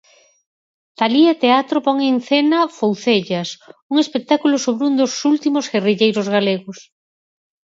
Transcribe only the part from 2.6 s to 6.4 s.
Foucellas, un espectáculo sobre un dos últimos guerrilleiros